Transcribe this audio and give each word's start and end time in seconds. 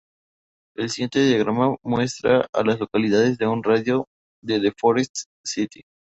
El 0.77 0.89
siguiente 0.89 1.19
diagrama 1.23 1.75
muestra 1.83 2.47
a 2.53 2.63
las 2.63 2.79
localidades 2.79 3.39
en 3.39 3.49
un 3.49 3.63
radio 3.63 4.07
de 4.43 4.59
de 4.59 4.73
Forest 4.75 5.27
City. 5.45 5.81